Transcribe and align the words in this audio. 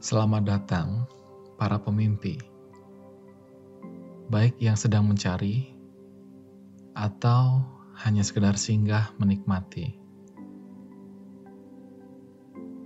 Selamat 0.00 0.48
datang, 0.48 1.04
para 1.60 1.76
pemimpi, 1.76 2.40
baik 4.32 4.56
yang 4.56 4.72
sedang 4.72 5.04
mencari 5.04 5.76
atau 6.96 7.60
hanya 8.00 8.24
sekedar 8.24 8.56
singgah 8.56 9.12
menikmati. 9.20 10.00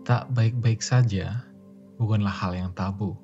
Tak 0.02 0.26
baik-baik 0.34 0.82
saja 0.82 1.46
bukanlah 2.02 2.34
hal 2.34 2.50
yang 2.58 2.74
tabu. 2.74 3.14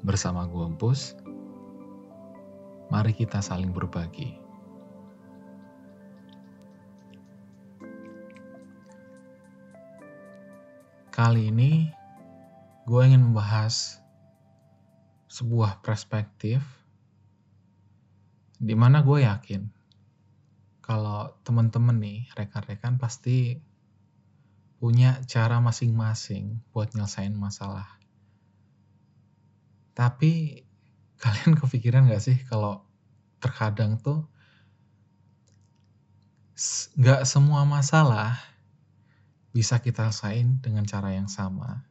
Bersama 0.00 0.48
gue 0.48 0.72
Empus, 0.72 1.20
mari 2.88 3.12
kita 3.12 3.44
saling 3.44 3.76
berbagi. 3.76 4.40
Kali 11.12 11.52
ini 11.52 12.05
gue 12.86 13.00
ingin 13.02 13.22
membahas 13.22 13.98
sebuah 15.26 15.82
perspektif 15.82 16.62
di 18.56 18.72
mana 18.72 19.04
gue 19.04 19.26
yakin 19.26 19.76
kalau 20.86 21.34
teman-teman 21.42 21.98
nih, 21.98 22.30
rekan-rekan 22.38 22.94
pasti 22.94 23.58
punya 24.78 25.18
cara 25.26 25.58
masing-masing 25.58 26.62
buat 26.70 26.94
nyelesain 26.94 27.34
masalah. 27.34 27.98
Tapi 29.98 30.62
kalian 31.22 31.58
kepikiran 31.58 32.06
gak 32.06 32.22
sih 32.22 32.38
kalau 32.46 32.86
terkadang 33.42 33.98
tuh 33.98 34.30
gak 36.94 37.26
semua 37.26 37.66
masalah 37.66 38.38
bisa 39.50 39.82
kita 39.82 40.14
selesain 40.14 40.62
dengan 40.62 40.86
cara 40.86 41.18
yang 41.18 41.26
sama. 41.26 41.82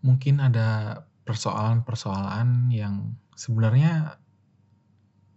Mungkin 0.00 0.40
ada 0.40 1.02
persoalan-persoalan 1.28 2.72
yang 2.72 3.14
sebenarnya 3.36 4.20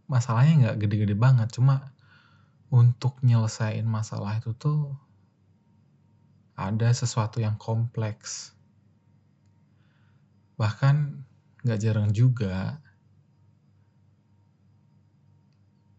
masalahnya 0.08 0.53
nggak 0.67 0.78
gede-gede 0.83 1.16
banget, 1.16 1.52
cuma 1.56 1.94
untuk 2.73 3.22
nyelesain 3.22 3.86
masalah 3.86 4.41
itu 4.41 4.56
tuh 4.58 4.97
ada 6.58 6.89
sesuatu 6.89 7.38
yang 7.38 7.58
kompleks. 7.61 8.58
Bahkan 10.58 10.95
nggak 11.64 11.80
jarang 11.80 12.09
juga 12.11 12.81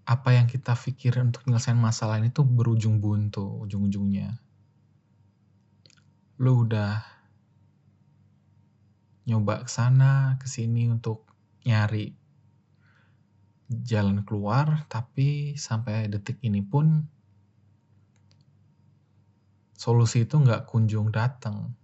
apa 0.04 0.36
yang 0.36 0.44
kita 0.44 0.76
pikirin 0.76 1.32
untuk 1.32 1.48
nyelesain 1.48 1.80
masalah 1.80 2.20
ini 2.20 2.28
tuh 2.28 2.44
berujung 2.44 3.00
buntu 3.00 3.64
ujung-ujungnya. 3.64 4.36
Lu 6.44 6.68
udah 6.68 7.00
nyoba 9.24 9.64
ke 9.64 9.70
sana 9.72 10.36
ke 10.36 10.46
sini 10.48 10.88
untuk 10.92 11.24
nyari 11.64 12.12
jalan 13.72 14.20
keluar 14.22 14.84
tapi 14.92 15.56
sampai 15.56 16.06
detik 16.12 16.36
ini 16.44 16.60
pun 16.60 17.08
solusi 19.74 20.24
itu 20.24 20.40
nggak 20.40 20.64
kunjung 20.64 21.12
datang. 21.12 21.76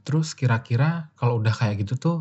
Terus 0.00 0.32
kira-kira 0.32 1.12
kalau 1.16 1.40
udah 1.40 1.52
kayak 1.52 1.84
gitu 1.84 1.94
tuh 2.00 2.20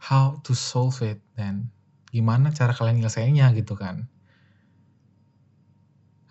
how 0.00 0.36
to 0.44 0.56
solve 0.56 0.96
it 1.04 1.20
dan 1.36 1.68
gimana 2.12 2.52
cara 2.52 2.72
kalian 2.76 3.04
nyelesainnya 3.04 3.52
gitu 3.56 3.76
kan. 3.76 4.08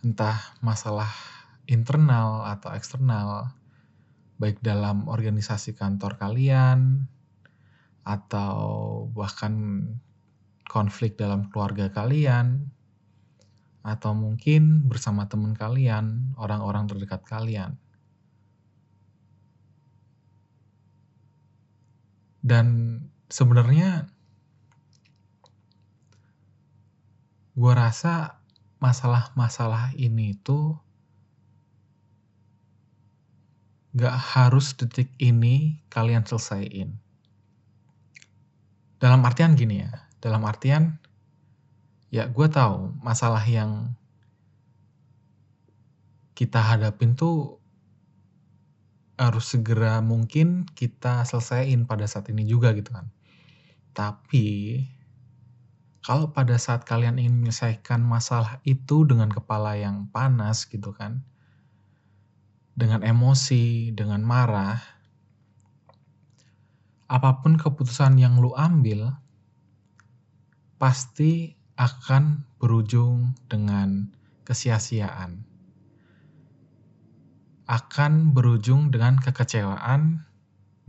Entah 0.01 0.37
masalah 0.61 1.09
internal 1.65 2.43
atau 2.47 2.75
eksternal, 2.75 3.55
baik 4.37 4.59
dalam 4.59 5.07
organisasi 5.07 5.77
kantor 5.79 6.19
kalian, 6.19 7.07
atau 8.03 9.07
bahkan 9.15 9.87
konflik 10.67 11.15
dalam 11.15 11.47
keluarga 11.47 11.87
kalian, 11.87 12.67
atau 13.83 14.11
mungkin 14.11 14.87
bersama 14.87 15.27
teman 15.31 15.55
kalian, 15.55 16.35
orang-orang 16.35 16.87
terdekat 16.87 17.23
kalian. 17.23 17.79
Dan 22.43 22.99
sebenarnya 23.31 24.11
gue 27.55 27.71
rasa 27.71 28.43
masalah-masalah 28.83 29.95
ini 29.95 30.35
tuh 30.43 30.82
Gak 33.93 34.17
harus 34.33 34.73
detik 34.73 35.13
ini 35.21 35.85
kalian 35.93 36.25
selesaiin. 36.25 36.97
Dalam 38.97 39.21
artian 39.21 39.53
gini 39.53 39.85
ya, 39.85 39.93
dalam 40.17 40.41
artian 40.49 40.97
ya 42.09 42.29
gue 42.29 42.47
tahu 42.49 42.93
masalah 43.01 43.41
yang 43.45 43.93
kita 46.33 46.57
hadapin 46.57 47.13
tuh 47.13 47.61
harus 49.17 49.53
segera 49.53 50.01
mungkin 50.01 50.65
kita 50.73 51.21
selesaiin 51.21 51.85
pada 51.85 52.09
saat 52.09 52.29
ini 52.33 52.49
juga 52.49 52.73
gitu 52.73 52.89
kan. 52.89 53.13
Tapi 53.93 54.81
kalau 56.03 56.33
pada 56.33 56.57
saat 56.59 56.83
kalian 56.83 57.21
ingin 57.21 57.39
menyelesaikan 57.39 58.01
masalah 58.01 58.59
itu 58.67 59.05
dengan 59.05 59.29
kepala 59.29 59.77
yang 59.77 60.09
panas 60.09 60.65
gitu 60.67 60.91
kan, 60.91 61.23
dengan 62.73 63.05
emosi, 63.05 63.93
dengan 63.93 64.25
marah, 64.25 64.81
apa 67.05 67.45
pun 67.45 67.61
keputusan 67.61 68.17
yang 68.17 68.41
lu 68.41 68.49
ambil 68.57 69.13
pasti 70.81 71.53
akan 71.77 72.41
berujung 72.57 73.37
dengan 73.47 74.09
kesia-siaan. 74.43 75.45
Akan 77.69 78.35
berujung 78.35 78.91
dengan 78.91 79.15
kekecewaan 79.21 80.25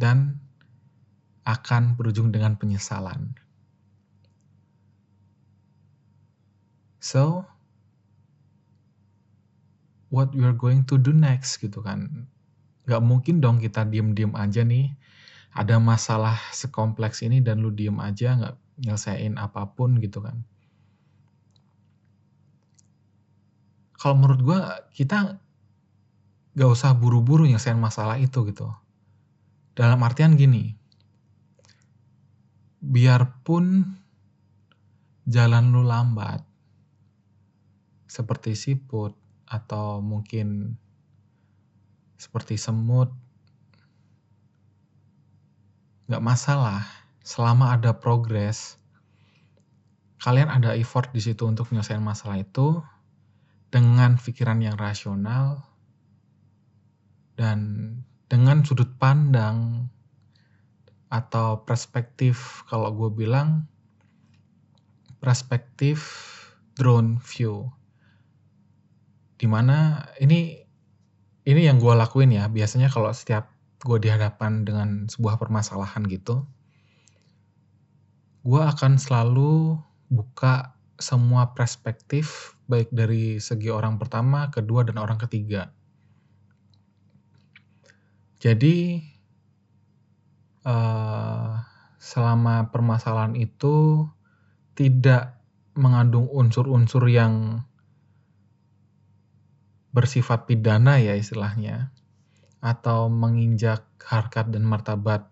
dan 0.00 0.42
akan 1.44 1.94
berujung 1.94 2.32
dengan 2.32 2.56
penyesalan. 2.56 3.36
So, 7.04 7.44
what 10.14 10.30
we 10.30 10.46
are 10.46 10.54
going 10.54 10.86
to 10.86 10.94
do 10.94 11.10
next 11.10 11.58
gitu 11.58 11.82
kan. 11.82 12.30
Gak 12.86 13.02
mungkin 13.02 13.42
dong 13.42 13.58
kita 13.58 13.82
diem-diem 13.82 14.30
aja 14.38 14.62
nih 14.62 14.94
ada 15.50 15.82
masalah 15.82 16.38
sekompleks 16.54 17.26
ini 17.26 17.42
dan 17.42 17.58
lu 17.58 17.74
diem 17.74 17.98
aja 17.98 18.38
gak 18.38 18.54
nyelesain 18.78 19.34
apa 19.34 19.74
pun 19.74 19.98
gitu 19.98 20.22
kan. 20.22 20.46
Kalau 23.98 24.14
menurut 24.14 24.40
gue 24.46 24.60
kita 24.94 25.42
gak 26.54 26.70
usah 26.70 26.94
buru-buru 26.94 27.50
nyelesain 27.50 27.74
masalah 27.74 28.14
itu 28.22 28.46
gitu. 28.46 28.70
Dalam 29.74 29.98
artian 30.06 30.38
gini, 30.38 30.70
biarpun 32.78 33.82
jalan 35.26 35.72
lu 35.72 35.82
lambat, 35.82 36.46
seperti 38.06 38.54
siput, 38.54 39.16
atau 39.48 40.00
mungkin 40.00 40.78
seperti 42.16 42.56
semut, 42.56 43.12
nggak 46.08 46.24
masalah 46.24 46.84
selama 47.24 47.76
ada 47.76 47.96
progres. 47.96 48.76
Kalian 50.20 50.48
ada 50.48 50.72
effort 50.72 51.12
di 51.12 51.20
situ 51.20 51.44
untuk 51.44 51.68
menyelesaikan 51.68 52.00
masalah 52.00 52.40
itu 52.40 52.80
dengan 53.68 54.16
pikiran 54.16 54.62
yang 54.64 54.78
rasional 54.80 55.60
dan 57.34 57.90
dengan 58.30 58.64
sudut 58.64 58.88
pandang 58.96 59.90
atau 61.12 61.62
perspektif 61.62 62.64
kalau 62.70 62.90
gue 62.94 63.10
bilang 63.12 63.68
perspektif 65.20 66.02
drone 66.74 67.20
view 67.20 67.70
di 69.44 69.48
mana 69.50 70.08
ini 70.16 70.64
ini 71.44 71.60
yang 71.68 71.76
gue 71.76 71.92
lakuin 71.92 72.32
ya 72.32 72.48
biasanya 72.48 72.88
kalau 72.88 73.12
setiap 73.12 73.52
gue 73.84 74.00
dihadapan 74.00 74.64
dengan 74.64 75.04
sebuah 75.12 75.36
permasalahan 75.36 76.08
gitu 76.08 76.48
gue 78.48 78.62
akan 78.64 78.96
selalu 78.96 79.76
buka 80.08 80.72
semua 80.96 81.52
perspektif 81.52 82.56
baik 82.64 82.88
dari 82.92 83.40
segi 83.40 83.68
orang 83.68 84.00
pertama, 84.00 84.48
kedua, 84.48 84.86
dan 84.86 84.96
orang 85.00 85.20
ketiga. 85.20 85.72
Jadi 88.40 89.00
uh, 90.68 91.56
selama 91.96 92.68
permasalahan 92.68 93.32
itu 93.36 94.04
tidak 94.76 95.40
mengandung 95.72 96.28
unsur-unsur 96.28 97.08
yang 97.08 97.64
bersifat 99.94 100.50
pidana 100.50 100.98
ya 100.98 101.14
istilahnya, 101.14 101.94
atau 102.58 103.06
menginjak 103.06 103.86
harkat 104.02 104.50
dan 104.50 104.66
martabat 104.66 105.30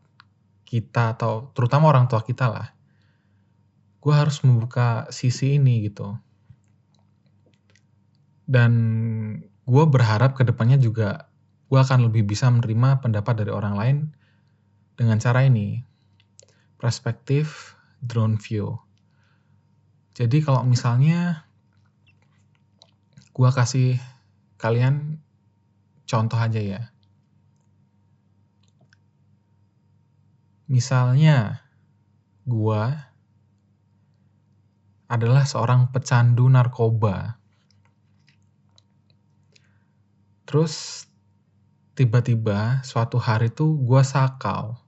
kita 0.62 1.18
atau 1.18 1.50
terutama 1.52 1.90
orang 1.90 2.06
tua 2.06 2.22
kita 2.22 2.46
lah, 2.48 2.68
gue 3.98 4.14
harus 4.14 4.40
membuka 4.46 5.10
sisi 5.10 5.58
ini 5.58 5.82
gitu. 5.84 6.14
Dan 8.46 8.72
gue 9.66 9.84
berharap 9.86 10.38
ke 10.38 10.42
depannya 10.46 10.78
juga 10.78 11.30
gue 11.72 11.80
akan 11.80 12.10
lebih 12.10 12.28
bisa 12.28 12.52
menerima 12.52 13.00
pendapat 13.00 13.44
dari 13.44 13.52
orang 13.54 13.74
lain 13.74 13.96
dengan 14.94 15.16
cara 15.16 15.46
ini. 15.48 15.80
Perspektif 16.76 17.74
drone 18.02 18.36
view. 18.36 18.76
Jadi 20.12 20.44
kalau 20.44 20.66
misalnya 20.68 21.48
gue 23.32 23.48
kasih 23.48 23.96
kalian 24.62 25.18
contoh 26.06 26.38
aja 26.38 26.62
ya. 26.62 26.82
Misalnya 30.70 31.66
gue 32.46 32.82
adalah 35.10 35.44
seorang 35.44 35.90
pecandu 35.92 36.48
narkoba. 36.48 37.36
Terus 40.48 41.04
tiba-tiba 41.92 42.80
suatu 42.86 43.20
hari 43.20 43.52
tuh 43.52 43.76
gue 43.82 44.00
sakau. 44.00 44.80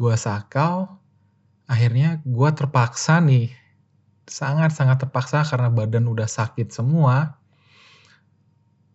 Gue 0.00 0.16
sakau, 0.16 0.88
akhirnya 1.68 2.24
gue 2.24 2.50
terpaksa 2.56 3.20
nih, 3.20 3.52
sangat-sangat 4.24 5.04
terpaksa 5.04 5.44
karena 5.44 5.68
badan 5.68 6.08
udah 6.08 6.24
sakit 6.24 6.72
semua. 6.72 7.41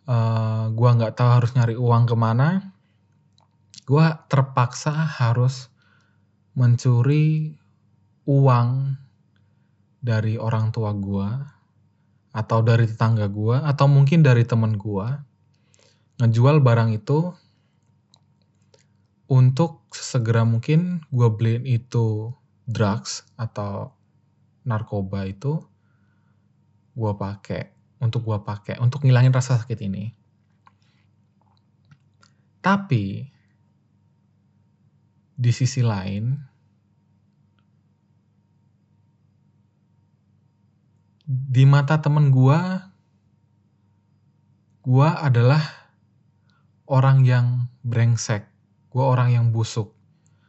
Uh, 0.07 0.15
eh, 0.15 0.63
gue 0.71 0.89
nggak 0.97 1.19
tahu 1.19 1.29
harus 1.29 1.51
nyari 1.53 1.75
uang 1.75 2.03
ke 2.07 2.15
mana. 2.15 2.73
Gue 3.83 4.07
terpaksa 4.31 4.91
harus 4.91 5.67
mencuri 6.57 7.53
uang 8.27 8.97
dari 10.01 10.39
orang 10.39 10.73
tua 10.73 10.91
gue 10.91 11.29
atau 12.33 12.59
dari 12.61 12.85
tetangga 12.85 13.29
gue 13.29 13.57
atau 13.61 13.85
mungkin 13.89 14.21
dari 14.21 14.45
temen 14.45 14.77
gue 14.77 15.07
ngejual 16.21 16.61
barang 16.61 16.97
itu 16.97 17.33
untuk 19.29 19.85
segera 19.93 20.47
mungkin 20.47 21.05
gue 21.13 21.29
beliin 21.29 21.65
itu 21.65 22.33
drugs 22.65 23.21
atau 23.37 23.93
narkoba 24.65 25.29
itu 25.29 25.61
gue 26.97 27.13
pakai 27.13 27.76
untuk 28.01 28.25
gue 28.25 28.37
pakai 28.41 28.77
untuk 28.81 29.03
ngilangin 29.03 29.33
rasa 29.33 29.57
sakit 29.61 29.79
ini 29.85 30.13
tapi 32.61 33.25
di 35.37 35.51
sisi 35.53 35.85
lain 35.85 36.47
di 41.27 41.67
mata 41.67 41.99
temen 41.99 42.31
gua, 42.31 42.87
gua 44.79 45.19
adalah 45.19 45.59
orang 46.87 47.27
yang 47.27 47.67
brengsek. 47.83 48.47
Gua 48.87 49.11
orang 49.11 49.35
yang 49.35 49.45
busuk 49.51 49.91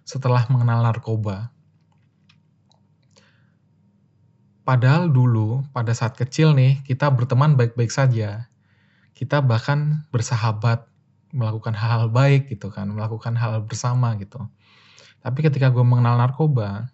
setelah 0.06 0.46
mengenal 0.46 0.86
narkoba. 0.86 1.50
Padahal 4.68 5.08
dulu, 5.08 5.64
pada 5.72 5.96
saat 5.96 6.12
kecil 6.12 6.52
nih, 6.52 6.84
kita 6.84 7.08
berteman 7.08 7.56
baik-baik 7.56 7.88
saja. 7.88 8.52
Kita 9.16 9.40
bahkan 9.40 10.04
bersahabat, 10.12 10.84
melakukan 11.32 11.72
hal-hal 11.72 12.12
baik 12.12 12.52
gitu 12.52 12.68
kan, 12.68 12.92
melakukan 12.92 13.32
hal, 13.32 13.64
bersama 13.64 14.12
gitu. 14.20 14.44
Tapi 15.24 15.40
ketika 15.40 15.72
gue 15.72 15.80
mengenal 15.80 16.20
narkoba, 16.20 16.92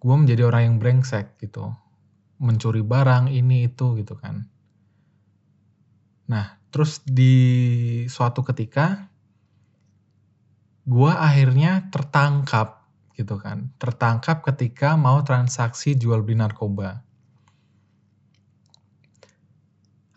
gue 0.00 0.16
menjadi 0.16 0.48
orang 0.48 0.62
yang 0.64 0.76
brengsek 0.80 1.36
gitu 1.44 1.76
mencuri 2.40 2.80
barang 2.80 3.28
ini 3.28 3.68
itu 3.68 4.00
gitu 4.00 4.16
kan 4.16 4.48
nah 6.24 6.56
terus 6.72 7.04
di 7.04 7.36
suatu 8.08 8.40
ketika 8.40 9.12
gue 10.88 11.12
akhirnya 11.12 11.92
tertangkap 11.92 12.79
gitu 13.20 13.36
kan. 13.36 13.68
Tertangkap 13.76 14.40
ketika 14.40 14.96
mau 14.96 15.20
transaksi 15.20 15.92
jual 15.92 16.24
beli 16.24 16.40
narkoba. 16.40 17.04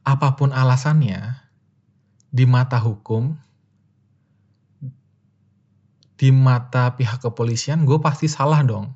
Apa 0.08 0.36
pun 0.40 0.56
alasannya 0.56 1.44
di 2.32 2.48
mata 2.48 2.80
hukum 2.80 3.36
di 6.16 6.32
mata 6.32 6.96
pihak 6.96 7.20
kepolisian 7.20 7.84
gue 7.84 8.00
pasti 8.00 8.32
salah 8.32 8.64
dong. 8.64 8.96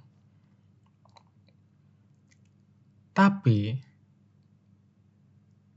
Tapi 3.11 3.75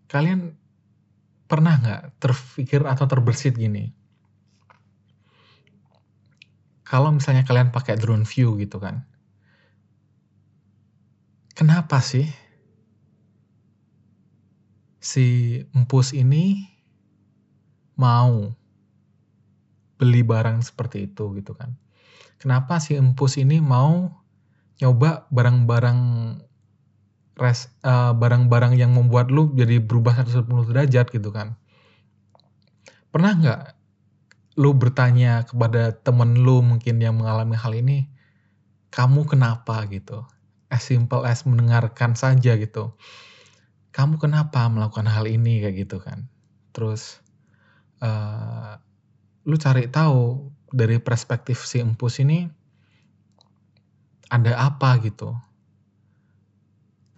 kalian 0.07 0.55
pernah 1.51 1.75
nggak 1.83 2.03
terpikir 2.23 2.87
atau 2.87 3.07
terbersit 3.11 3.59
gini? 3.59 4.00
Kalau 6.91 7.15
misalnya 7.15 7.47
kalian 7.47 7.71
pakai 7.71 7.95
drone 7.95 8.27
view 8.27 8.59
gitu 8.59 8.83
kan, 8.83 9.07
kenapa 11.55 12.03
sih 12.03 12.27
si 14.99 15.57
empus 15.71 16.11
ini 16.11 16.67
mau 17.95 18.51
beli 20.03 20.27
barang 20.27 20.67
seperti 20.67 21.07
itu 21.07 21.31
gitu 21.39 21.55
kan? 21.55 21.79
Kenapa 22.43 22.83
si 22.83 22.99
empus 22.99 23.39
ini 23.39 23.63
mau 23.63 24.11
nyoba 24.83 25.31
barang-barang 25.31 26.01
res 27.39 27.71
uh, 27.87 28.19
barang-barang 28.19 28.75
yang 28.75 28.99
membuat 28.99 29.31
lu 29.31 29.55
jadi 29.55 29.79
berubah 29.79 30.27
180 30.27 30.75
derajat 30.75 31.07
gitu 31.15 31.31
kan. 31.31 31.55
Pernah 33.15 33.33
nggak 33.39 33.80
lu 34.59 34.75
bertanya 34.75 35.47
kepada 35.47 35.95
temen 35.95 36.43
lu 36.43 36.63
mungkin 36.65 36.99
yang 36.99 37.19
mengalami 37.19 37.55
hal 37.55 37.75
ini, 37.75 38.11
kamu 38.91 39.27
kenapa 39.27 39.87
gitu? 39.91 40.27
As 40.71 40.87
simple 40.87 41.27
as 41.27 41.47
mendengarkan 41.47 42.15
saja 42.15 42.55
gitu. 42.59 42.95
Kamu 43.91 44.23
kenapa 44.23 44.67
melakukan 44.71 45.11
hal 45.11 45.27
ini 45.27 45.63
kayak 45.63 45.77
gitu 45.87 45.99
kan? 45.99 46.31
Terus 46.71 47.19
uh, 48.03 48.79
lu 49.47 49.59
cari 49.59 49.91
tahu 49.91 50.51
dari 50.71 51.03
perspektif 51.03 51.67
si 51.67 51.83
empus 51.83 52.23
ini 52.23 52.47
ada 54.31 54.55
apa 54.55 54.95
gitu 55.03 55.35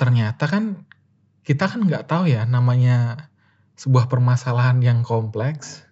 ternyata 0.00 0.48
kan 0.48 0.88
kita 1.44 1.68
kan 1.68 1.84
nggak 1.84 2.08
tahu 2.08 2.26
ya 2.32 2.48
namanya 2.48 3.28
sebuah 3.76 4.08
permasalahan 4.08 4.80
yang 4.80 5.04
kompleks 5.04 5.84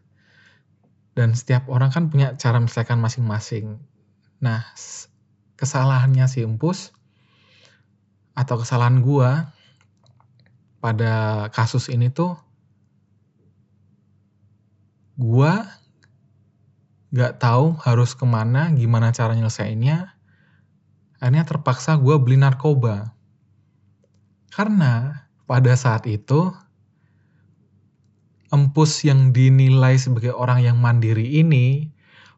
dan 1.19 1.35
setiap 1.35 1.67
orang 1.67 1.91
kan 1.91 2.07
punya 2.09 2.39
cara 2.39 2.63
menyelesaikan 2.63 2.99
masing-masing. 3.03 3.83
Nah, 4.39 4.63
kesalahannya 5.59 6.25
si 6.31 6.47
Empus 6.47 6.95
atau 8.33 8.63
kesalahan 8.63 9.03
gua 9.03 9.53
pada 10.81 11.47
kasus 11.53 11.93
ini 11.93 12.09
tuh 12.09 12.39
gua 15.21 15.69
nggak 17.11 17.43
tahu 17.43 17.77
harus 17.83 18.15
ke 18.15 18.25
mana, 18.25 18.71
gimana 18.73 19.11
cara 19.11 19.35
nyelesainnya. 19.35 20.15
Akhirnya 21.21 21.45
terpaksa 21.45 21.99
gua 22.01 22.17
beli 22.17 22.41
narkoba. 22.41 23.13
Karena 24.49 25.27
pada 25.45 25.75
saat 25.77 26.09
itu 26.09 26.55
empus 28.51 29.07
yang 29.07 29.31
dinilai 29.31 29.95
sebagai 29.95 30.35
orang 30.35 30.67
yang 30.67 30.77
mandiri 30.83 31.39
ini, 31.39 31.87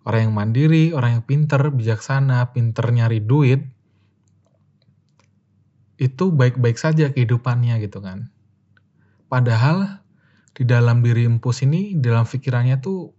orang 0.04 0.28
yang 0.28 0.34
mandiri, 0.36 0.84
orang 0.92 1.20
yang 1.20 1.24
pinter, 1.24 1.72
bijaksana, 1.72 2.52
pinter 2.52 2.84
nyari 2.92 3.24
duit, 3.24 3.64
itu 5.96 6.24
baik-baik 6.28 6.76
saja 6.76 7.08
kehidupannya 7.08 7.80
gitu 7.80 8.04
kan. 8.04 8.28
Padahal 9.32 10.04
di 10.52 10.68
dalam 10.68 11.00
diri 11.00 11.24
empus 11.24 11.64
ini, 11.64 11.96
dalam 11.96 12.28
pikirannya 12.28 12.76
tuh 12.84 13.16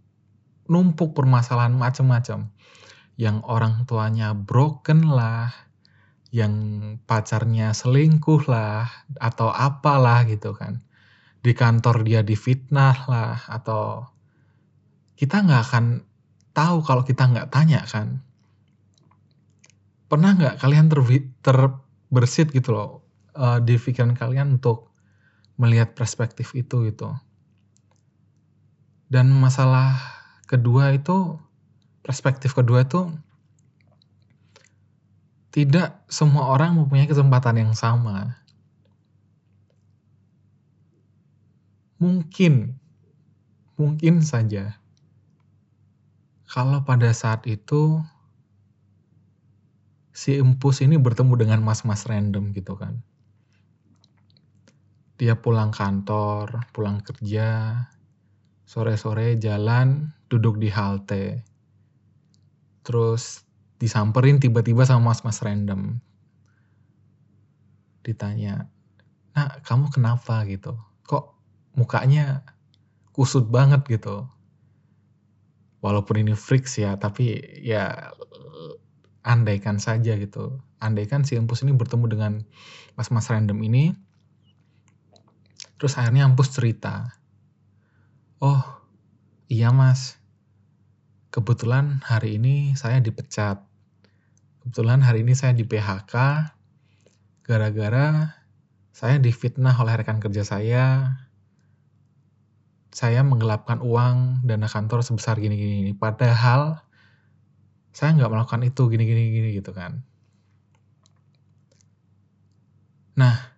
numpuk 0.69 1.17
permasalahan 1.17 1.73
macam-macam. 1.73 2.53
Yang 3.17 3.38
orang 3.45 3.85
tuanya 3.89 4.38
broken 4.38 5.09
lah, 5.09 5.50
yang 6.33 6.53
pacarnya 7.05 7.73
selingkuh 7.77 8.50
lah 8.50 8.89
atau 9.21 9.53
apalah 9.53 10.25
gitu 10.25 10.57
kan 10.57 10.81
di 11.43 11.51
kantor 11.51 12.07
dia 12.07 12.23
difitnah 12.23 12.97
lah 13.12 13.38
atau 13.51 14.07
kita 15.19 15.43
nggak 15.43 15.62
akan 15.69 15.85
tahu 16.55 16.77
kalau 16.81 17.03
kita 17.03 17.27
nggak 17.27 17.51
tanya 17.51 17.83
kan 17.83 18.23
pernah 20.07 20.38
nggak 20.38 20.62
kalian 20.62 20.88
ter 20.93 21.01
terbersit 21.41 22.53
gitu 22.53 22.77
loh 22.77 22.89
uh, 23.33 23.57
di 23.57 23.81
pikiran 23.81 24.13
kalian 24.13 24.62
untuk 24.62 24.93
melihat 25.57 25.97
perspektif 25.97 26.53
itu 26.53 26.85
gitu. 26.85 27.13
Dan 29.09 29.33
masalah 29.33 29.97
kedua 30.50 30.93
itu 30.93 31.38
perspektif 32.01 32.57
kedua 32.57 32.85
itu 32.85 33.09
tidak 35.53 36.01
semua 36.09 36.50
orang 36.50 36.77
mempunyai 36.77 37.05
kesempatan 37.05 37.62
yang 37.62 37.73
sama. 37.77 38.41
Mungkin, 42.03 42.75
mungkin 43.79 44.19
saja 44.19 44.75
kalau 46.53 46.86
pada 46.86 47.10
saat 47.15 47.48
itu 47.50 47.98
si 50.13 50.38
empus 50.38 50.86
ini 50.86 51.01
bertemu 51.01 51.33
dengan 51.33 51.65
mas-mas 51.65 52.05
random 52.05 52.53
gitu 52.53 52.77
kan. 52.77 53.01
Dia 55.17 55.33
pulang 55.39 55.74
kantor, 55.74 56.69
pulang 56.75 57.01
kerja, 57.01 57.81
sore-sore 58.69 59.41
jalan, 59.41 60.13
duduk 60.29 60.62
di 60.62 60.69
halte. 60.69 61.41
Terus 62.86 63.41
disamperin 63.81 64.38
tiba-tiba 64.38 64.86
sama 64.86 65.15
mas-mas 65.15 65.41
random. 65.41 65.98
Ditanya, 68.05 68.69
nah 69.33 69.57
kamu 69.65 69.89
kenapa 69.89 70.45
gitu? 70.45 70.77
Kok 71.10 71.32
mukanya 71.73 72.45
kusut 73.13 73.49
banget 73.49 73.85
gitu? 73.89 74.25
Walaupun 75.83 76.23
ini 76.23 76.33
freaks 76.33 76.79
ya, 76.79 76.95
tapi 76.95 77.37
ya 77.59 78.15
andaikan 79.23 79.79
saja 79.79 80.15
gitu. 80.15 80.59
Andaikan 80.79 81.23
si 81.23 81.39
Empus 81.39 81.63
ini 81.63 81.71
bertemu 81.75 82.05
dengan 82.11 82.33
mas-mas 82.99 83.31
random 83.31 83.59
ini, 83.63 83.95
terus 85.79 85.95
akhirnya 85.95 86.27
Empus 86.27 86.51
cerita, 86.51 87.15
oh 88.43 88.63
iya 89.47 89.71
mas, 89.71 90.19
kebetulan 91.31 92.03
hari 92.03 92.35
ini 92.39 92.75
saya 92.75 92.99
dipecat. 92.99 93.63
Kebetulan 94.63 95.03
hari 95.03 95.27
ini 95.27 95.35
saya 95.35 95.51
di 95.51 95.67
PHK, 95.67 96.15
gara-gara 97.43 98.39
saya 98.95 99.19
difitnah 99.19 99.75
oleh 99.75 99.99
rekan 99.99 100.23
kerja 100.23 100.47
saya, 100.47 101.15
saya 102.93 103.25
menggelapkan 103.25 103.81
uang 103.81 104.45
dana 104.45 104.69
kantor 104.69 105.01
sebesar 105.01 105.41
gini-gini. 105.41 105.97
Padahal 105.97 106.85
saya 107.89 108.13
nggak 108.13 108.29
melakukan 108.29 108.62
itu 108.62 108.85
gini-gini 108.85 109.33
gini 109.33 109.50
gitu 109.57 109.73
kan. 109.73 110.05
Nah, 113.17 113.53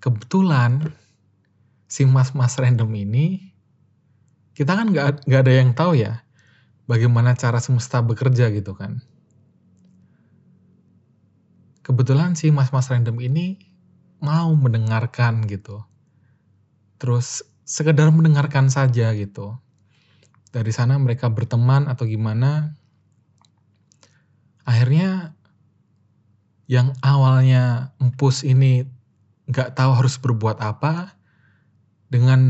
kebetulan 0.00 0.88
si 1.88 2.08
mas-mas 2.08 2.56
random 2.56 2.88
ini 2.96 3.52
kita 4.56 4.76
kan 4.76 4.92
nggak 4.92 5.24
nggak 5.24 5.40
ada 5.44 5.52
yang 5.52 5.70
tahu 5.76 5.96
ya 5.96 6.24
bagaimana 6.88 7.36
cara 7.36 7.60
semesta 7.60 8.00
bekerja 8.00 8.48
gitu 8.52 8.72
kan. 8.72 9.04
Kebetulan 11.84 12.36
si 12.36 12.52
mas-mas 12.52 12.88
random 12.88 13.20
ini 13.20 13.56
mau 14.20 14.52
mendengarkan 14.52 15.44
gitu. 15.48 15.84
Terus 17.00 17.44
sekedar 17.68 18.08
mendengarkan 18.08 18.72
saja 18.72 19.12
gitu. 19.12 19.60
Dari 20.48 20.72
sana 20.72 20.96
mereka 20.96 21.28
berteman 21.28 21.84
atau 21.84 22.08
gimana, 22.08 22.72
akhirnya 24.64 25.36
yang 26.64 26.96
awalnya 27.04 27.92
empus 28.00 28.40
ini 28.40 28.88
nggak 29.52 29.76
tahu 29.76 29.92
harus 29.92 30.16
berbuat 30.16 30.64
apa 30.64 31.12
dengan 32.08 32.40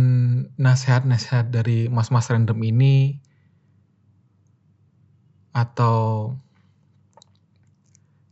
nasihat-nasihat 0.54 1.50
dari 1.50 1.90
mas-mas 1.90 2.30
random 2.30 2.62
ini 2.62 3.18
atau 5.50 6.30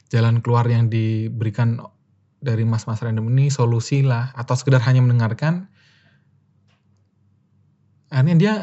jalan 0.06 0.38
keluar 0.38 0.70
yang 0.70 0.86
diberikan 0.86 1.82
dari 2.38 2.62
mas-mas 2.62 3.02
random 3.02 3.26
ini 3.34 3.50
solusi 3.50 4.06
lah 4.06 4.30
atau 4.38 4.54
sekedar 4.54 4.78
hanya 4.86 5.02
mendengarkan 5.02 5.66
akhirnya 8.12 8.36
dia 8.36 8.54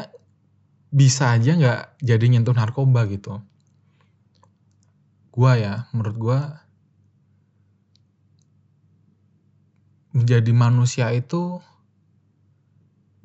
bisa 0.94 1.34
aja 1.34 1.52
nggak 1.58 1.80
jadi 2.00 2.24
nyentuh 2.30 2.54
narkoba 2.54 3.04
gitu 3.10 3.42
gua 5.34 5.58
ya, 5.58 5.74
menurut 5.90 6.14
gua 6.14 6.40
menjadi 10.14 10.54
manusia 10.54 11.10
itu 11.10 11.58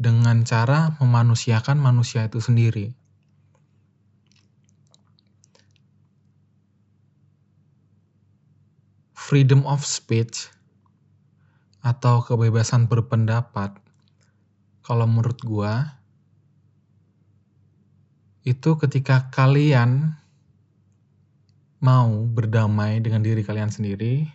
dengan 0.02 0.42
cara 0.42 0.98
memanusiakan 0.98 1.78
manusia 1.78 2.26
itu 2.26 2.42
sendiri. 2.42 2.98
Freedom 9.14 9.62
of 9.70 9.86
speech 9.86 10.50
atau 11.86 12.26
kebebasan 12.26 12.90
berpendapat, 12.90 13.78
kalau 14.82 15.06
menurut 15.06 15.38
gua, 15.46 15.99
itu 18.50 18.74
ketika 18.82 19.30
kalian 19.30 20.18
mau 21.86 22.10
berdamai 22.26 22.98
dengan 22.98 23.22
diri 23.22 23.46
kalian 23.46 23.70
sendiri 23.70 24.26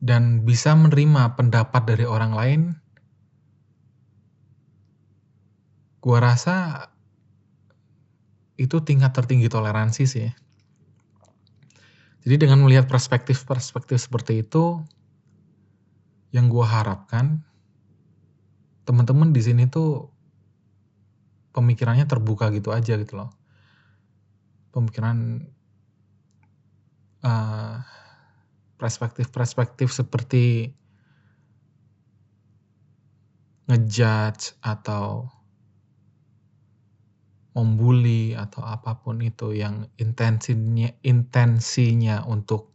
dan 0.00 0.48
bisa 0.48 0.72
menerima 0.72 1.36
pendapat 1.36 1.84
dari 1.84 2.08
orang 2.08 2.32
lain, 2.32 2.60
gua 6.00 6.32
rasa 6.32 6.88
itu 8.56 8.80
tingkat 8.80 9.12
tertinggi 9.12 9.52
toleransi 9.52 10.04
sih. 10.08 10.32
Jadi 12.24 12.36
dengan 12.48 12.64
melihat 12.64 12.88
perspektif-perspektif 12.88 14.00
seperti 14.00 14.40
itu, 14.40 14.80
yang 16.32 16.48
gua 16.48 16.64
harapkan 16.64 17.44
teman-teman 18.88 19.36
di 19.36 19.44
sini 19.44 19.68
tuh 19.68 20.08
pemikirannya 21.50 22.06
terbuka 22.06 22.50
gitu 22.54 22.70
aja 22.70 22.94
gitu 22.98 23.14
loh. 23.18 23.30
Pemikiran 24.70 25.46
eh, 27.26 27.76
perspektif-perspektif 28.80 29.92
seperti 29.92 30.72
ngejudge 33.70 34.58
atau 34.64 35.30
membuli 37.54 38.32
atau 38.34 38.62
apa 38.62 38.98
pun 39.02 39.18
itu 39.22 39.52
yang 39.54 39.86
intensinya 39.98 40.90
intensinya 41.02 42.22
untuk 42.26 42.70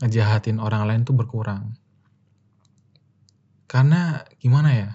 ngejahatin 0.00 0.58
orang 0.58 0.88
lain 0.88 1.02
tuh 1.04 1.16
berkurang. 1.16 1.76
Karena 3.68 4.24
gimana 4.40 4.70
ya? 4.72 4.90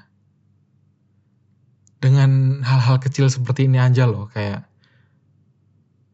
Dengan 2.03 2.59
hal-hal 2.67 2.99
kecil 2.99 3.31
seperti 3.31 3.71
ini 3.71 3.79
aja 3.79 4.03
loh 4.03 4.27
kayak 4.27 4.67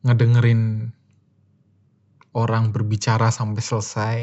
ngedengerin 0.05 0.93
orang 2.37 2.69
berbicara 2.69 3.33
sampai 3.33 3.57
selesai, 3.57 4.17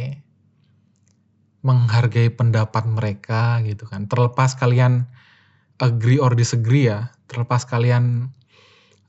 menghargai 1.67 2.31
pendapat 2.31 2.87
mereka 2.87 3.59
gitu 3.67 3.91
kan. 3.91 4.07
Terlepas 4.07 4.55
kalian 4.55 5.11
agree 5.83 6.23
or 6.23 6.39
disagree 6.39 6.87
ya, 6.87 7.11
terlepas 7.27 7.67
kalian 7.67 8.31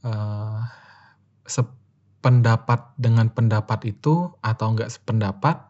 uh, 0.02 0.66
sependapat 1.46 2.98
dengan 2.98 3.30
pendapat 3.30 3.86
itu 3.86 4.34
atau 4.42 4.74
enggak 4.74 4.90
sependapat, 4.90 5.62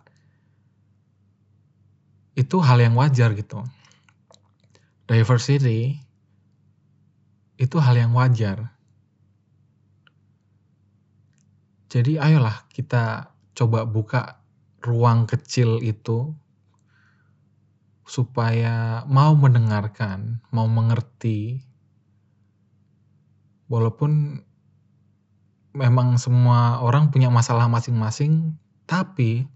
itu 2.39 2.63
hal 2.63 2.79
yang 2.79 2.95
wajar 2.95 3.35
gitu. 3.35 3.59
Diversity 5.03 6.06
itu 7.57 7.77
hal 7.81 7.97
yang 7.97 8.13
wajar 8.13 8.77
Jadi 11.87 12.19
ayolah 12.19 12.67
kita 12.67 13.31
coba 13.55 13.87
buka 13.87 14.43
ruang 14.83 15.23
kecil 15.23 15.79
itu 15.79 16.35
supaya 18.03 19.07
mau 19.07 19.31
mendengarkan, 19.39 20.43
mau 20.51 20.67
mengerti. 20.67 21.63
Walaupun 23.71 24.43
memang 25.75 26.19
semua 26.19 26.83
orang 26.83 27.07
punya 27.07 27.31
masalah 27.31 27.71
masing-masing, 27.71 28.55
tapi 28.83 29.47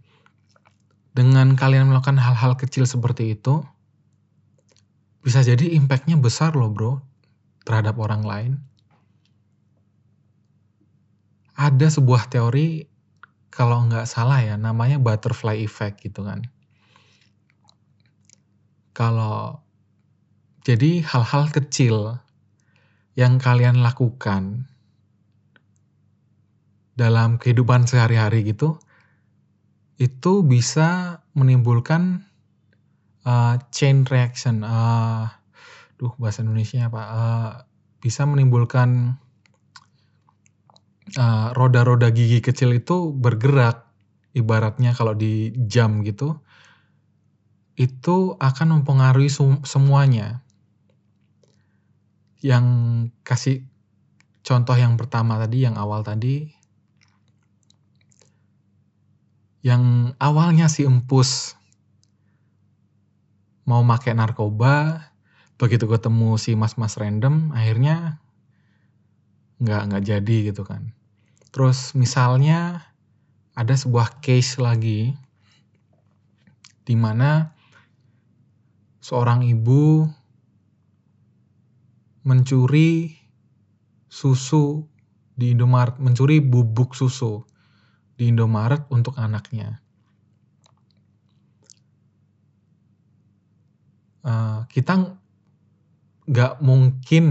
dengan 1.12 1.60
kalian 1.60 1.92
melakukan 1.92 2.16
hal-hal 2.16 2.56
kecil 2.56 2.88
seperti 2.88 3.36
itu, 3.36 3.60
bisa 5.20 5.44
jadi 5.44 5.76
impactnya 5.76 6.16
besar 6.16 6.56
loh 6.56 6.72
bro 6.72 7.11
terhadap 7.64 7.96
orang 8.02 8.24
lain 8.26 8.54
ada 11.62 11.88
sebuah 11.94 12.26
teori 12.32 12.90
kalau 13.52 13.86
nggak 13.86 14.08
salah 14.08 14.40
ya 14.42 14.56
namanya 14.56 14.98
butterfly 14.98 15.60
effect 15.60 16.02
gitu 16.02 16.24
kan. 16.24 16.42
Kalau 18.96 19.62
jadi 20.64 21.04
hal-hal 21.04 21.52
kecil 21.52 22.18
yang 23.14 23.38
kalian 23.38 23.84
lakukan 23.84 24.66
dalam 26.96 27.38
kehidupan 27.38 27.86
sehari-hari 27.86 28.48
gitu, 28.48 28.80
itu 30.00 30.42
bisa 30.42 31.22
menimbulkan 31.36 32.24
uh, 33.28 33.60
chain 33.70 34.08
reaction. 34.08 34.64
Uh, 34.64 35.28
duh 36.02 36.18
bahasa 36.18 36.42
Indonesia 36.42 36.90
apa? 36.90 37.02
Uh, 37.14 37.52
bisa 38.02 38.26
menimbulkan 38.26 39.22
uh, 41.14 41.54
roda-roda 41.54 42.10
gigi 42.10 42.42
kecil 42.42 42.74
itu 42.74 43.14
bergerak. 43.14 43.86
Ibaratnya 44.32 44.96
kalau 44.96 45.12
di 45.12 45.52
jam 45.68 46.02
gitu, 46.08 46.40
itu 47.76 48.34
akan 48.40 48.82
mempengaruhi 48.82 49.28
semuanya. 49.68 50.40
Yang 52.42 52.66
kasih 53.28 53.68
contoh 54.42 54.74
yang 54.74 54.96
pertama 54.96 55.36
tadi, 55.36 55.68
yang 55.68 55.76
awal 55.76 56.02
tadi, 56.02 56.48
yang 59.62 60.16
awalnya 60.18 60.72
si 60.72 60.88
empus 60.88 61.60
mau 63.68 63.84
pakai 63.84 64.16
narkoba, 64.16 65.11
begitu 65.62 65.86
ketemu 65.86 66.42
si 66.42 66.58
mas-mas 66.58 66.98
random, 66.98 67.54
akhirnya 67.54 68.18
nggak 69.62 69.82
nggak 69.94 70.04
jadi 70.10 70.36
gitu 70.50 70.66
kan. 70.66 70.90
Terus 71.54 71.94
misalnya 71.94 72.90
ada 73.54 73.78
sebuah 73.78 74.26
case 74.26 74.58
lagi 74.58 75.14
di 76.82 76.98
mana 76.98 77.54
seorang 79.06 79.46
ibu 79.46 80.10
mencuri 82.26 83.14
susu 84.10 84.82
di 85.38 85.54
Indomaret, 85.54 86.02
mencuri 86.02 86.42
bubuk 86.42 86.98
susu 86.98 87.46
di 88.18 88.34
Indomaret 88.34 88.90
untuk 88.90 89.14
anaknya. 89.22 89.78
Uh, 94.22 94.66
kita 94.70 95.21
nggak 96.32 96.64
mungkin 96.64 97.26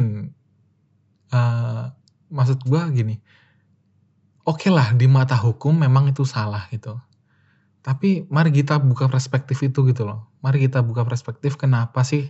uh, 1.32 1.88
maksud 2.28 2.60
gue 2.68 2.82
gini 2.92 3.16
oke 4.50 4.66
okay 4.66 4.70
lah 4.72 4.92
di 4.96 5.06
mata 5.06 5.38
hukum 5.38 5.78
memang 5.78 6.10
itu 6.10 6.26
salah 6.26 6.66
gitu. 6.74 6.98
Tapi 7.80 8.28
mari 8.28 8.52
kita 8.52 8.76
buka 8.76 9.08
perspektif 9.08 9.62
itu 9.64 9.86
gitu 9.88 10.04
loh. 10.04 10.28
Mari 10.44 10.68
kita 10.68 10.84
buka 10.84 11.06
perspektif 11.06 11.56
kenapa 11.56 12.04
sih 12.04 12.28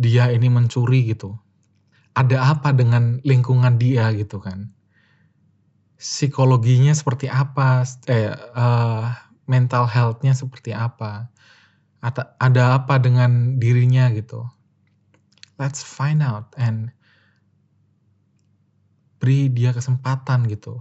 dia 0.00 0.32
ini 0.32 0.48
mencuri 0.48 1.04
gitu. 1.10 1.36
Ada 2.16 2.56
apa 2.56 2.72
dengan 2.72 3.20
lingkungan 3.26 3.76
dia 3.76 4.08
gitu 4.16 4.40
kan? 4.40 4.72
Psikologinya 6.00 6.96
seperti 6.96 7.28
apa? 7.28 7.84
Eh 8.08 8.32
uh, 8.56 9.04
mental 9.44 9.84
healthnya 9.84 10.32
seperti 10.32 10.72
apa? 10.72 11.28
Ada 12.40 12.80
apa 12.80 12.96
dengan 12.96 13.60
dirinya 13.60 14.08
gitu 14.16 14.48
let's 15.60 15.84
find 15.84 16.24
out 16.24 16.48
and 16.56 16.88
beri 19.20 19.52
dia 19.52 19.76
kesempatan 19.76 20.48
gitu. 20.48 20.80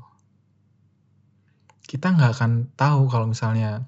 Kita 1.84 2.16
nggak 2.16 2.40
akan 2.40 2.52
tahu 2.80 3.12
kalau 3.12 3.28
misalnya 3.28 3.84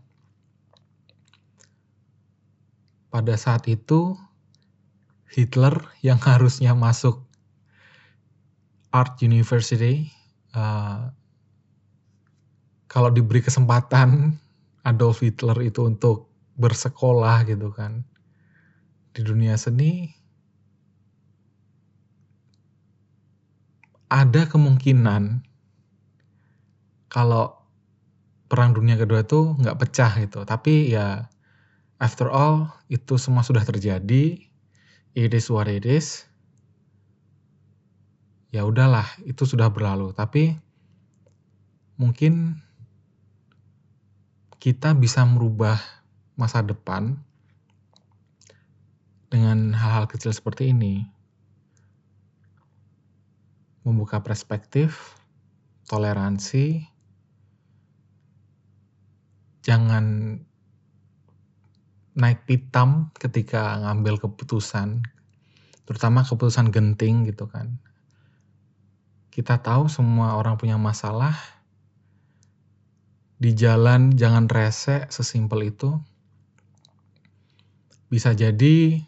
pada 3.08 3.40
saat 3.40 3.64
itu 3.72 4.20
Hitler 5.32 5.80
yang 6.04 6.20
harusnya 6.30 6.76
masuk 6.76 7.24
Art 8.92 9.24
University 9.24 10.12
uh, 10.52 11.08
kalau 12.92 13.08
diberi 13.08 13.40
kesempatan 13.40 14.36
Adolf 14.84 15.24
Hitler 15.24 15.56
itu 15.64 15.88
untuk 15.88 16.28
bersekolah 16.60 17.48
gitu 17.48 17.72
kan 17.72 18.04
di 19.16 19.24
dunia 19.24 19.56
seni 19.56 20.21
ada 24.12 24.44
kemungkinan 24.44 25.40
kalau 27.08 27.56
perang 28.52 28.76
dunia 28.76 29.00
kedua 29.00 29.24
itu 29.24 29.56
nggak 29.56 29.80
pecah 29.80 30.12
gitu. 30.20 30.44
Tapi 30.44 30.92
ya 30.92 31.32
after 31.96 32.28
all 32.28 32.68
itu 32.92 33.16
semua 33.16 33.48
sudah 33.48 33.64
terjadi. 33.64 34.36
It 35.16 35.32
is 35.32 35.48
what 35.48 35.72
it 35.72 35.88
is. 35.88 36.28
Ya 38.52 38.68
udahlah 38.68 39.08
itu 39.24 39.48
sudah 39.48 39.72
berlalu. 39.72 40.12
Tapi 40.12 40.60
mungkin 41.96 42.60
kita 44.60 44.92
bisa 44.92 45.24
merubah 45.24 45.80
masa 46.36 46.60
depan 46.60 47.16
dengan 49.32 49.72
hal-hal 49.72 50.12
kecil 50.12 50.36
seperti 50.36 50.76
ini 50.76 51.08
membuka 53.82 54.22
perspektif, 54.22 55.18
toleransi, 55.90 56.86
jangan 59.66 60.38
naik 62.14 62.44
pitam 62.46 63.10
ketika 63.18 63.80
ngambil 63.82 64.20
keputusan, 64.22 65.02
terutama 65.88 66.22
keputusan 66.28 66.70
genting 66.70 67.26
gitu 67.26 67.48
kan. 67.50 67.80
Kita 69.32 69.64
tahu 69.64 69.88
semua 69.88 70.36
orang 70.36 70.60
punya 70.60 70.76
masalah, 70.76 71.34
di 73.42 73.58
jalan 73.58 74.14
jangan 74.14 74.46
rese 74.46 75.10
sesimpel 75.10 75.74
itu. 75.74 75.98
Bisa 78.12 78.36
jadi 78.38 79.02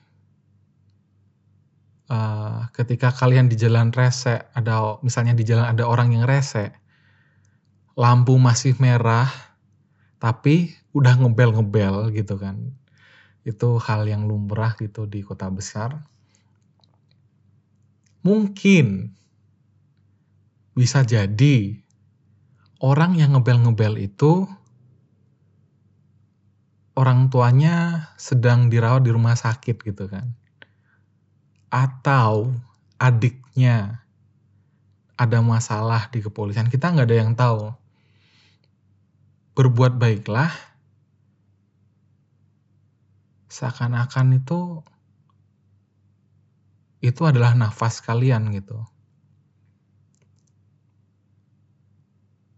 uh, 2.09 2.67
ketika 2.75 3.13
kalian 3.13 3.47
di 3.47 3.55
jalan 3.55 3.93
rese, 3.93 4.43
ada 4.51 4.99
misalnya 5.05 5.37
di 5.37 5.45
jalan 5.47 5.69
ada 5.69 5.87
orang 5.87 6.11
yang 6.11 6.25
rese, 6.27 6.73
lampu 7.95 8.35
masih 8.35 8.75
merah, 8.81 9.29
tapi 10.17 10.73
udah 10.91 11.19
ngebel-ngebel 11.19 12.11
gitu 12.15 12.35
kan. 12.39 12.73
Itu 13.43 13.77
hal 13.79 14.07
yang 14.07 14.27
lumrah 14.27 14.75
gitu 14.79 15.05
di 15.07 15.23
kota 15.23 15.51
besar. 15.51 15.99
Mungkin 18.23 19.11
bisa 20.73 21.03
jadi 21.03 21.75
orang 22.79 23.19
yang 23.19 23.35
ngebel-ngebel 23.35 23.99
itu 23.99 24.47
orang 26.95 27.27
tuanya 27.27 28.09
sedang 28.15 28.71
dirawat 28.71 29.03
di 29.03 29.11
rumah 29.11 29.35
sakit 29.35 29.81
gitu 29.81 30.07
kan 30.07 30.33
atau 31.73 32.53
adiknya 33.01 34.05
ada 35.17 35.41
masalah 35.41 36.05
di 36.13 36.21
kepolisian, 36.21 36.69
kita 36.69 36.93
nggak 36.93 37.09
ada 37.09 37.17
yang 37.17 37.33
tahu. 37.33 37.73
Berbuat 39.57 39.97
baiklah, 39.97 40.53
seakan-akan 43.49 44.41
itu 44.41 44.81
itu 47.03 47.21
adalah 47.25 47.53
nafas 47.57 48.01
kalian 48.01 48.53
gitu. 48.53 48.77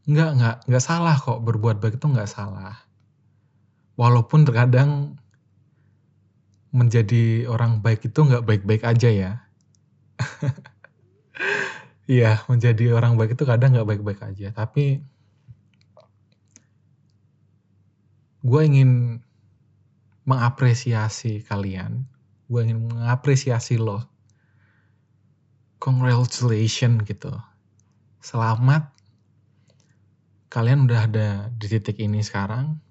Nggak, 0.06 0.30
nggak, 0.38 0.56
nggak 0.69 0.84
salah 0.84 1.17
kok 1.17 1.41
berbuat 1.41 1.82
baik 1.82 1.97
itu 1.97 2.08
nggak 2.08 2.30
salah. 2.30 2.78
Walaupun 3.97 4.45
terkadang 4.45 5.17
menjadi 6.76 7.48
orang 7.48 7.80
baik 7.80 8.12
itu 8.12 8.20
nggak 8.20 8.44
baik-baik 8.44 8.84
aja 8.84 9.10
ya. 9.10 9.32
Iya, 12.06 12.46
menjadi 12.46 12.94
orang 12.94 13.18
baik 13.18 13.34
itu 13.34 13.50
kadang 13.50 13.74
nggak 13.74 13.90
baik-baik 13.90 14.22
aja. 14.22 14.54
Tapi 14.54 15.02
gue 18.46 18.62
ingin 18.62 19.18
mengapresiasi 20.30 21.42
kalian. 21.50 22.06
Gue 22.46 22.62
ingin 22.62 22.94
mengapresiasi 22.94 23.82
lo. 23.82 24.06
Congratulations 25.82 27.02
gitu. 27.10 27.34
Selamat. 28.22 28.94
Kalian 30.54 30.86
udah 30.86 31.10
ada 31.10 31.50
di 31.58 31.66
titik 31.74 31.98
ini 31.98 32.22
sekarang 32.22 32.85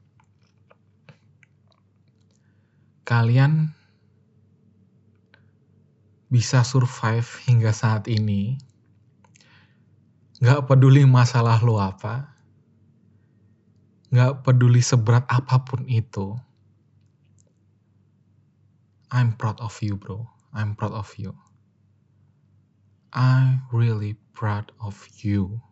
kalian 3.04 3.72
bisa 6.32 6.64
survive 6.66 7.28
hingga 7.46 7.70
saat 7.70 8.10
ini, 8.10 8.58
gak 10.42 10.66
peduli 10.66 11.06
masalah 11.06 11.62
lo 11.62 11.78
apa, 11.78 12.26
gak 14.10 14.42
peduli 14.42 14.82
seberat 14.82 15.22
apa 15.30 15.62
pun 15.62 15.86
itu, 15.86 16.34
I'm 19.14 19.38
proud 19.38 19.62
of 19.62 19.78
you, 19.78 19.94
bro. 19.94 20.26
I'm 20.50 20.74
proud 20.74 20.90
of 20.90 21.14
you. 21.14 21.38
I 23.14 23.62
really 23.70 24.18
proud 24.34 24.74
of 24.82 24.98
you. 25.22 25.62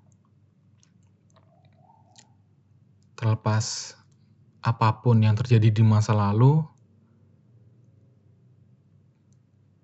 Terlepas 3.19 3.99
apa 4.63 5.03
pun 5.03 5.27
yang 5.27 5.35
terjadi 5.35 5.75
di 5.75 5.83
masa 5.83 6.15
lalu, 6.15 6.63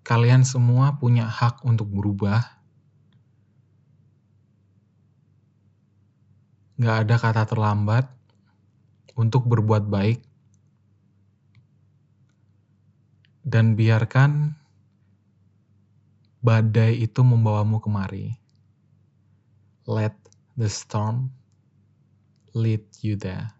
kalian 0.08 0.40
semua 0.40 0.96
punya 0.96 1.28
hak 1.28 1.60
untuk 1.68 1.92
berubah. 1.92 2.40
Gak 6.80 6.96
ada 7.04 7.16
kata 7.20 7.44
terlambat 7.44 8.08
untuk 9.12 9.44
berbuat 9.44 9.84
baik. 9.84 10.24
Dan 13.44 13.76
biarkan 13.76 14.56
badai 16.40 17.04
itu 17.04 17.20
membawamu 17.20 17.76
kemari. 17.76 18.32
Let 19.84 20.16
the 20.56 20.72
storm 20.72 21.36
lead 22.56 22.84
you 23.04 23.20
there. 23.20 23.57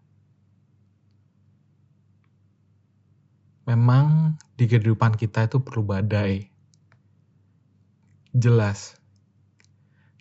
Memang 3.69 4.33
di 4.57 4.65
kehidupan 4.65 5.13
kita 5.13 5.45
itu 5.45 5.61
perlu 5.61 5.85
badai. 5.85 6.49
Jelas. 8.33 8.97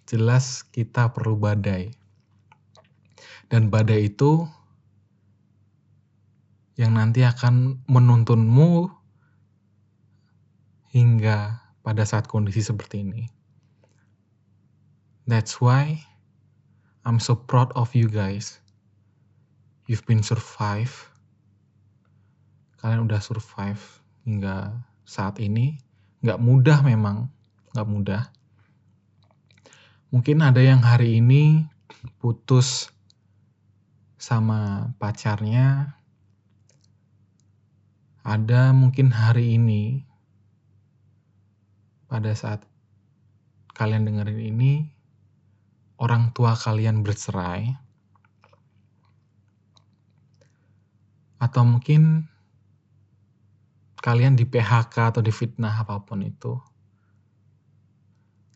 Jelas 0.04 0.68
kita 0.68 1.16
perlu 1.16 1.40
badai. 1.40 1.88
Dan 3.48 3.72
badai 3.72 4.12
itu 4.12 4.44
yang 6.76 7.00
nanti 7.00 7.24
akan 7.24 7.80
menuntunmu 7.88 8.92
hingga 10.92 11.64
pada 11.80 12.04
saat 12.04 12.28
kondisi 12.28 12.60
seperti 12.60 13.00
ini. 13.00 13.32
That's 15.24 15.56
why 15.56 16.04
I'm 17.08 17.16
so 17.16 17.32
proud 17.32 17.72
of 17.72 17.96
you 17.96 18.12
guys. 18.12 18.60
You've 19.88 20.04
been 20.04 20.20
survive. 20.20 20.92
Kalian 22.88 23.04
udah 23.04 23.20
survive 23.20 23.84
hingga 24.24 24.72
saat 25.04 25.36
ini. 25.44 25.76
Nggak 26.24 26.40
mudah 26.40 26.80
memang, 26.80 27.28
nggak 27.76 27.84
mudah. 27.84 28.32
Mungkin 30.08 30.40
ada 30.40 30.64
yang 30.64 30.80
hari 30.80 31.20
ini 31.20 31.68
putus 32.16 32.88
sama 34.16 34.88
pacarnya. 34.96 36.00
Ada 38.24 38.72
mungkin 38.72 39.12
hari 39.12 39.60
ini 39.60 40.08
pada 42.08 42.32
saat 42.32 42.64
kalian 43.76 44.08
dengerin 44.08 44.40
ini 44.40 44.88
orang 46.00 46.32
tua 46.32 46.56
kalian 46.56 47.04
bercerai, 47.04 47.68
atau 51.36 51.68
mungkin 51.68 52.32
kalian 54.08 54.40
di 54.40 54.48
PHK 54.48 55.12
atau 55.12 55.20
di 55.20 55.28
fitnah 55.28 55.84
apa 55.84 56.00
pun 56.00 56.24
itu, 56.24 56.56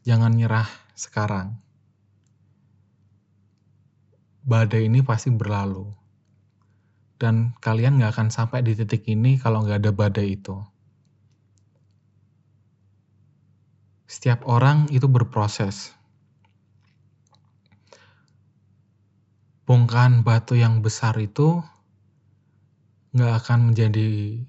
jangan 0.08 0.32
nyerah 0.32 0.64
sekarang. 0.96 1.60
Badai 4.48 4.88
ini 4.88 5.04
pasti 5.04 5.28
berlalu. 5.28 5.92
Dan 7.20 7.52
kalian 7.60 8.00
gak 8.00 8.16
akan 8.16 8.28
sampai 8.32 8.64
di 8.64 8.72
titik 8.72 9.04
ini 9.12 9.36
kalau 9.36 9.60
gak 9.60 9.84
ada 9.84 9.92
badai 9.92 10.40
itu. 10.40 10.56
Setiap 14.08 14.48
orang 14.48 14.88
itu 14.88 15.04
berproses 15.04 15.92
bongkahan 19.68 20.24
batu 20.26 20.58
yang 20.58 20.82
besar 20.82 21.16
itu 21.16 21.62
nggak 23.16 23.32
akan 23.44 23.72
menjadi 23.72 24.40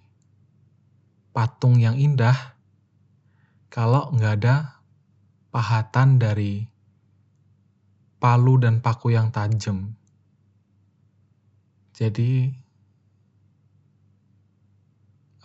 patung 1.34 1.82
yang 1.82 1.98
indah 1.98 2.56
kalau 3.74 4.14
nggak 4.14 4.34
ada 4.40 4.78
pahatan 5.50 6.22
dari 6.22 6.70
palu 8.22 8.62
dan 8.62 8.80
paku 8.80 9.18
yang 9.18 9.34
tajam. 9.34 9.98
Jadi, 11.94 12.54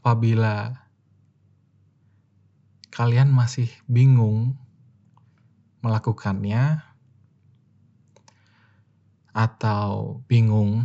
apabila 0.01 0.77
kalian 2.92 3.33
masih 3.33 3.68
bingung 3.88 4.57
melakukannya, 5.81 6.88
atau 9.38 10.18
bingung 10.27 10.83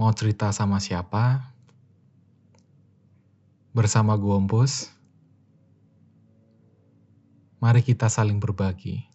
mau 0.00 0.08
cerita 0.16 0.48
sama 0.56 0.80
siapa, 0.80 1.53
bersama 3.74 4.14
Gompus, 4.14 4.86
mari 7.58 7.82
kita 7.82 8.06
saling 8.06 8.38
berbagi. 8.38 9.13